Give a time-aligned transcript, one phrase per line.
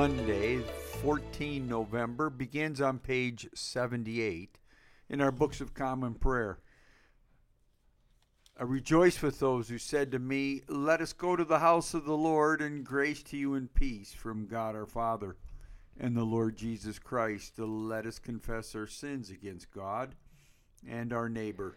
[0.00, 4.56] 14 November begins on page 78
[5.10, 6.58] in our books of common prayer.
[8.58, 12.06] I rejoice with those who said to me, Let us go to the house of
[12.06, 15.36] the Lord, and grace to you and peace from God our Father
[15.98, 17.56] and the Lord Jesus Christ.
[17.56, 20.14] To let us confess our sins against God
[20.88, 21.76] and our neighbor.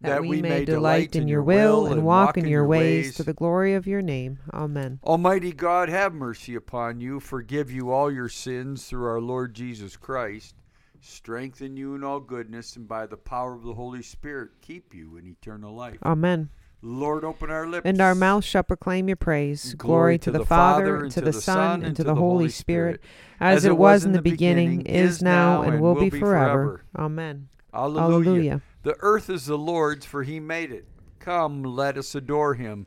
[0.00, 3.74] that we may delight in your will and walk in your ways to the glory
[3.74, 4.38] of your name.
[4.52, 4.98] Amen.
[5.04, 9.96] Almighty God, have mercy upon you, forgive you all your sins through our Lord Jesus
[9.96, 10.54] Christ,
[11.00, 15.16] strengthen you in all goodness, and by the power of the Holy Spirit keep you
[15.16, 15.98] in eternal life.
[16.04, 16.48] Amen.
[16.82, 17.84] Lord, open our lips.
[17.84, 19.74] And our mouth shall proclaim your praise.
[19.74, 23.02] Glory, to, the, Father, and to the Son, and to the Holy Spirit,
[23.38, 26.84] as it was in the beginning, is now, and will be forever.
[26.96, 27.48] Amen.
[27.74, 28.04] Alleluia.
[28.04, 28.62] Alleluia.
[28.82, 30.86] The earth is the Lord's, for he made it.
[31.18, 32.86] Come, let us adore him.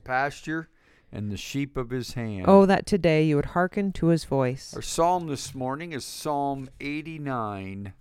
[0.00, 0.68] pasture
[1.12, 2.44] and the sheep of his hand.
[2.48, 4.72] Oh, that today you would hearken to his voice.
[4.74, 7.92] Our psalm this morning is Psalm 89,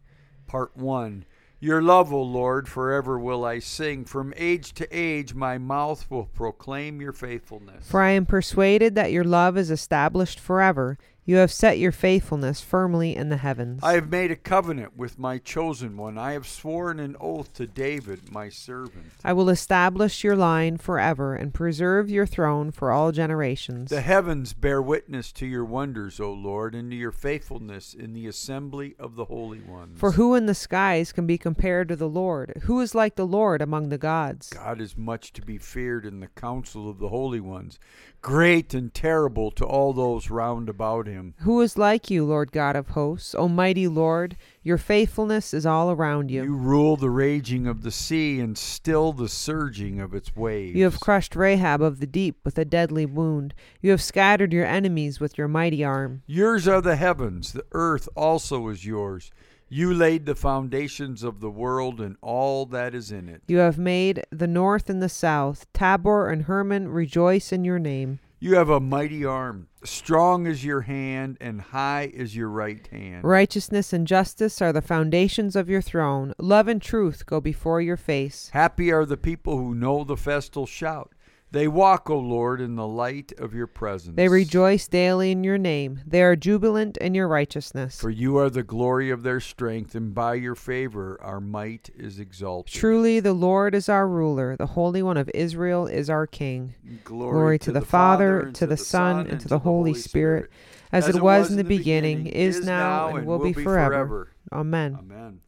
[0.47, 1.25] part 1.
[1.61, 4.05] Your love, O Lord, forever will I sing.
[4.05, 7.89] From age to age my mouth will proclaim your faithfulness.
[7.89, 10.97] For I am persuaded that your love is established forever.
[11.29, 13.81] You have set your faithfulness firmly in the heavens.
[13.83, 16.17] I have made a covenant with my chosen one.
[16.17, 19.11] I have sworn an oath to David, my servant.
[19.23, 23.91] I will establish your line forever and preserve your throne for all generations.
[23.91, 28.25] The heavens bear witness to your wonders, O Lord, and to your faithfulness in the
[28.25, 29.99] assembly of the holy ones.
[29.99, 32.59] For who in the skies can be compared to the Lord?
[32.63, 34.49] Who is like the Lord among the gods?
[34.49, 37.77] God is much to be feared in the council of the holy ones,
[38.23, 41.18] great and terrible to all those round about him.
[41.39, 43.33] Who is like you, Lord God of hosts?
[43.35, 46.43] Almighty Lord, your faithfulness is all around you.
[46.43, 50.75] You rule the raging of the sea and still the surging of its waves.
[50.75, 53.53] You have crushed Rahab of the deep with a deadly wound.
[53.81, 56.23] You have scattered your enemies with your mighty arm.
[56.27, 59.31] Yours are the heavens, the earth also is yours.
[59.71, 63.43] You laid the foundations of the world and all that is in it.
[63.47, 65.71] You have made the north and the south.
[65.73, 68.19] Tabor and Hermon rejoice in your name.
[68.41, 69.67] You have a mighty arm.
[69.83, 73.25] Strong is your hand, and high is your right hand.
[73.25, 76.33] Righteousness and justice are the foundations of your throne.
[76.39, 78.49] Love and truth go before your face.
[78.53, 81.11] Happy are the people who know the festal shout.
[81.51, 84.15] They walk, O Lord, in the light of your presence.
[84.15, 86.01] They rejoice daily in your name.
[86.05, 87.99] They are jubilant in your righteousness.
[87.99, 92.19] For you are the glory of their strength, and by your favor our might is
[92.19, 92.71] exalted.
[92.71, 94.55] Truly, the Lord is our ruler.
[94.57, 96.75] The Holy One of Israel is our King.
[97.03, 100.51] Glory, Glory to the Father, to the Son, and to the Holy Spirit,
[100.91, 104.33] as it was in the beginning, is now, and will be forever.
[104.51, 104.97] Amen.
[104.99, 105.39] Amen.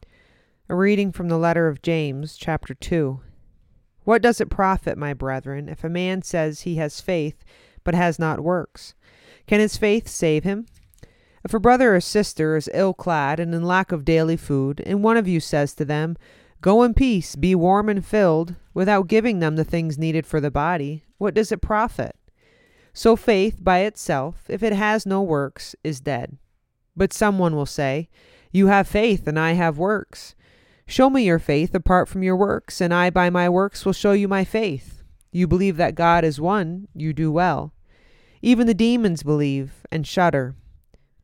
[0.68, 3.20] A reading from the letter of James, chapter 2.
[4.04, 7.44] What does it profit, my brethren, if a man says he has faith,
[7.84, 8.94] but has not works?
[9.46, 10.66] Can his faith save him?
[11.44, 15.02] If a brother or sister is ill clad and in lack of daily food, and
[15.02, 16.16] one of you says to them,
[16.60, 20.50] Go in peace, be warm and filled, without giving them the things needed for the
[20.50, 22.16] body, what does it profit?
[22.92, 26.36] So faith by itself, if it has no works, is dead.
[26.96, 28.08] But someone will say,
[28.52, 30.34] You have faith, and I have works.
[30.86, 34.12] Show me your faith apart from your works, and I by my works will show
[34.12, 35.02] you my faith.
[35.30, 37.72] You believe that God is one, you do well.
[38.42, 40.54] Even the demons believe and shudder.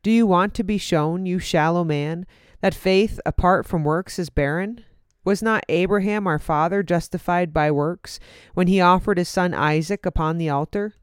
[0.01, 2.25] Do you want to be shown, you shallow man,
[2.61, 4.83] that faith apart from works is barren?
[5.25, 8.19] Was not Abraham our father justified by works
[8.53, 10.95] when he offered his son Isaac upon the altar?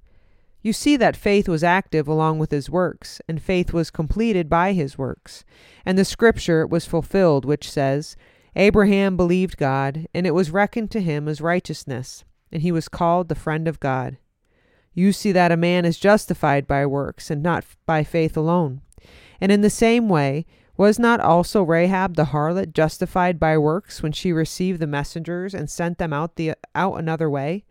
[0.63, 4.73] You see that faith was active along with his works, and faith was completed by
[4.73, 5.45] his works.
[5.85, 8.17] And the scripture was fulfilled, which says,
[8.57, 13.29] Abraham believed God, and it was reckoned to him as righteousness, and he was called
[13.29, 14.17] the friend of God.
[14.95, 18.81] You see that a man is justified by works, and not by faith alone.
[19.43, 24.13] And in the same way, Was not also Rahab the harlot justified by works when
[24.13, 27.65] she received the messengers and sent them out the out another way?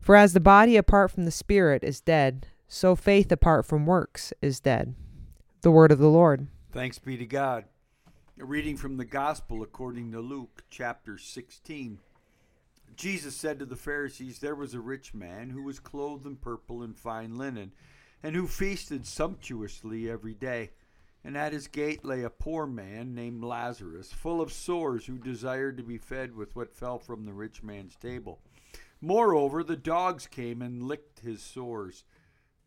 [0.00, 4.32] For as the body apart from the spirit is dead, so faith apart from works
[4.40, 4.94] is dead.
[5.60, 6.48] The word of the Lord.
[6.72, 7.64] Thanks be to God.
[8.40, 11.98] A reading from the Gospel according to Luke, chapter 16.
[12.96, 16.80] Jesus said to the Pharisees, There was a rich man who was clothed in purple
[16.80, 17.74] and fine linen,
[18.22, 20.70] and who feasted sumptuously every day.
[21.22, 25.76] And at his gate lay a poor man named Lazarus, full of sores, who desired
[25.76, 28.38] to be fed with what fell from the rich man's table.
[29.02, 32.04] Moreover, the dogs came and licked his sores.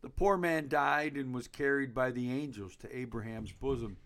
[0.02, 3.96] The poor man died and was carried by the angels to Abraham's bosom.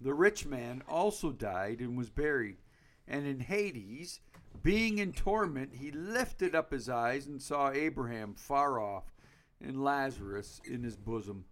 [0.00, 2.58] The rich man also died and was buried.
[3.06, 4.20] And in Hades,
[4.62, 9.12] being in torment, he lifted up his eyes and saw Abraham far off
[9.60, 11.44] and Lazarus in his bosom.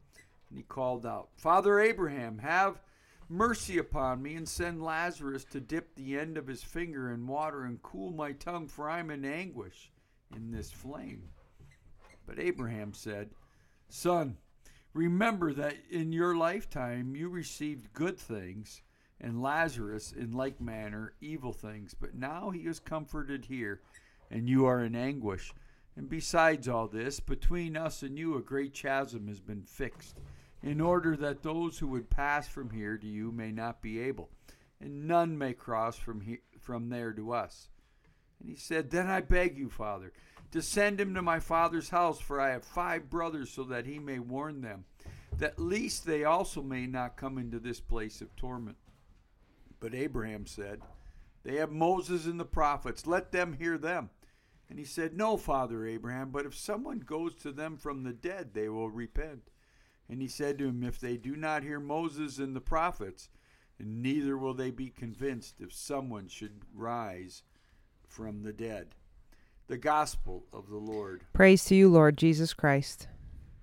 [0.49, 2.81] And he called out, Father Abraham, have
[3.29, 7.65] mercy upon me and send Lazarus to dip the end of his finger in water
[7.65, 9.91] and cool my tongue, for I am in anguish
[10.35, 11.31] in this flame.
[12.27, 13.31] But Abraham said,
[13.89, 14.37] Son,
[14.95, 18.83] remember that in your lifetime you received good things,
[19.21, 21.95] and Lazarus in like manner evil things.
[21.99, 23.81] But now he is comforted here,
[24.31, 25.53] and you are in anguish.
[25.97, 30.19] And besides all this, between us and you a great chasm has been fixed,
[30.63, 34.31] in order that those who would pass from here to you may not be able,
[34.81, 37.69] and none may cross from from there to us.
[38.41, 40.13] And he said, Then I beg you, Father,
[40.53, 43.99] to send him to my father's house, for I have five brothers, so that he
[43.99, 44.85] may warn them,
[45.39, 48.77] that least they also may not come into this place of torment.
[49.81, 50.83] But Abraham said,
[51.43, 54.11] They have Moses and the prophets, let them hear them.
[54.69, 58.51] And he said, No, Father Abraham, but if someone goes to them from the dead,
[58.53, 59.51] they will repent.
[60.09, 63.31] And he said to him, If they do not hear Moses and the prophets,
[63.81, 67.43] neither will they be convinced if someone should rise
[68.07, 68.95] from the dead.
[69.73, 71.23] The Gospel of the Lord.
[71.33, 73.09] Praise to you, Lord Jesus Christ.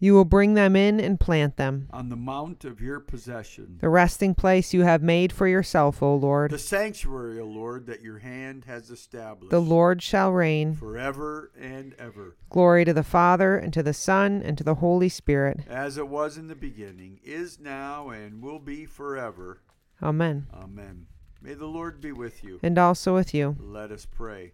[0.00, 1.88] You will bring them in and plant them.
[1.90, 6.14] On the mount of your possession, The resting place you have made for yourself, O
[6.16, 6.50] Lord.
[6.50, 9.50] the sanctuary, O Lord, that your hand has established.
[9.50, 10.74] The Lord shall reign.
[10.74, 15.08] forever and ever, Glory to the Father, and to the Son, and to the Holy
[15.08, 15.60] Spirit.
[15.68, 19.60] as it was in the beginning, is now, and will be forever.
[20.02, 20.48] Amen.
[20.52, 21.06] Amen.
[21.40, 22.58] May the Lord be with you.
[22.62, 23.56] And also with you.
[23.60, 24.52] Let us pray.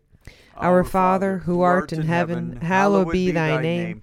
[0.56, 4.02] Our Father, who art in heaven, hallowed be thy name.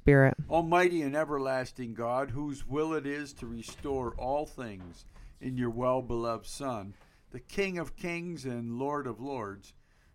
[0.00, 0.34] Spirit.
[0.48, 5.04] Almighty and everlasting God, whose will it is to restore all things
[5.42, 6.94] in your well beloved Son,
[7.32, 9.74] the King of kings and Lord of lords,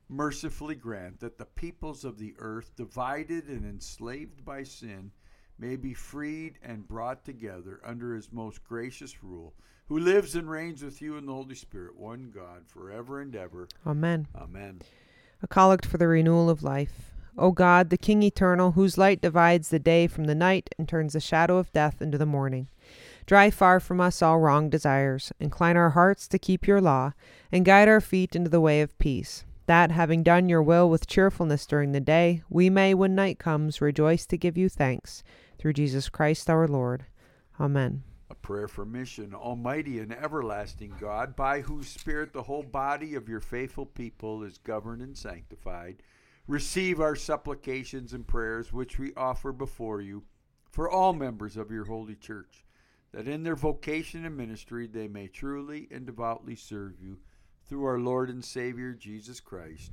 [0.09, 5.11] mercifully grant that the peoples of the earth, divided and enslaved by sin,
[5.59, 9.53] may be freed and brought together under his most gracious rule,
[9.87, 13.67] who lives and reigns with you in the Holy Spirit, one God, forever and ever.
[13.85, 14.27] Amen.
[14.35, 14.81] Amen.
[15.43, 17.14] A collect for the renewal of life.
[17.37, 21.13] O God, the King eternal, whose light divides the day from the night and turns
[21.13, 22.69] the shadow of death into the morning.
[23.25, 25.33] Drive far from us all wrong desires.
[25.39, 27.11] Incline our hearts to keep your law,
[27.51, 29.43] and guide our feet into the way of peace.
[29.65, 33.81] That, having done your will with cheerfulness during the day, we may, when night comes,
[33.81, 35.23] rejoice to give you thanks.
[35.57, 37.05] Through Jesus Christ our Lord.
[37.59, 38.03] Amen.
[38.29, 43.27] A prayer for mission, Almighty and everlasting God, by whose Spirit the whole body of
[43.27, 46.03] your faithful people is governed and sanctified.
[46.47, 50.23] Receive our supplications and prayers which we offer before you
[50.69, 52.65] for all members of your holy church,
[53.11, 57.17] that in their vocation and ministry they may truly and devoutly serve you
[57.67, 59.91] through our Lord and Savior Jesus Christ.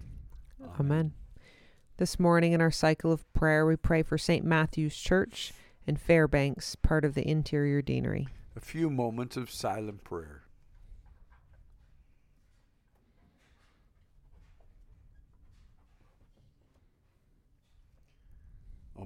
[0.60, 0.74] Amen.
[0.78, 1.12] Amen.
[1.96, 4.44] This morning in our cycle of prayer, we pray for St.
[4.44, 5.52] Matthew's Church
[5.86, 8.28] in Fairbanks, part of the interior deanery.
[8.56, 10.41] A few moments of silent prayer.